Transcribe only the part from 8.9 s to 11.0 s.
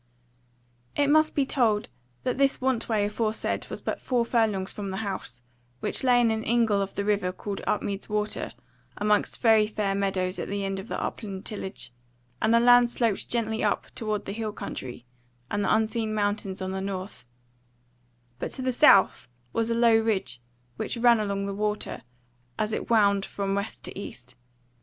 amongst very fair meadows at the end of the